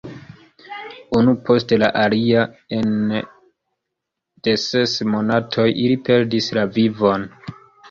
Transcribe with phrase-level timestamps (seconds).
[1.17, 2.45] Unu post la alia,
[2.79, 3.21] ene
[4.49, 7.31] de ses monatoj, ili perdis la vivon.